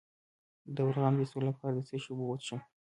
[0.75, 2.59] د بلغم د ایستلو لپاره د څه شي اوبه وڅښم؟